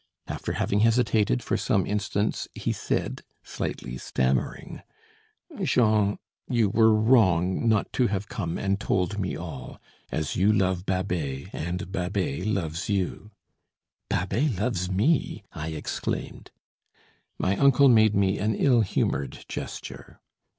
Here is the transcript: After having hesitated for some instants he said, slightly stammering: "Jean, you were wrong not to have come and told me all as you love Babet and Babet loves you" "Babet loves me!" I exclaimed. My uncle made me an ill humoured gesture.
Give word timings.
After 0.25 0.53
having 0.53 0.79
hesitated 0.79 1.43
for 1.43 1.57
some 1.57 1.85
instants 1.85 2.47
he 2.55 2.71
said, 2.73 3.21
slightly 3.43 3.99
stammering: 3.99 4.81
"Jean, 5.61 6.17
you 6.49 6.69
were 6.69 6.91
wrong 6.91 7.69
not 7.69 7.93
to 7.93 8.07
have 8.07 8.27
come 8.27 8.57
and 8.57 8.79
told 8.79 9.19
me 9.19 9.35
all 9.37 9.79
as 10.11 10.35
you 10.35 10.51
love 10.51 10.87
Babet 10.87 11.51
and 11.53 11.91
Babet 11.91 12.47
loves 12.51 12.89
you" 12.89 13.29
"Babet 14.09 14.57
loves 14.59 14.89
me!" 14.91 15.43
I 15.53 15.67
exclaimed. 15.67 16.49
My 17.37 17.55
uncle 17.57 17.87
made 17.87 18.15
me 18.15 18.39
an 18.39 18.55
ill 18.55 18.81
humoured 18.81 19.45
gesture. 19.47 20.19